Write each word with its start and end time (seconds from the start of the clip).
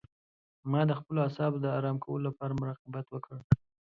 ما 0.71 0.81
د 0.87 0.91
خپلو 0.99 1.19
اعصابو 1.25 1.57
د 1.63 1.67
آرام 1.77 1.97
کولو 2.03 2.25
لپاره 2.29 2.57
مراقبت 2.61 3.05
وکړ. 3.09 3.37